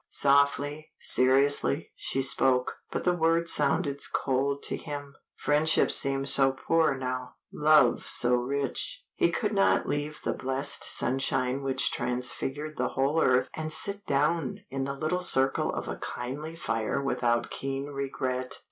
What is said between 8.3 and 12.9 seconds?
rich, he could not leave the blessed sunshine which transfigured the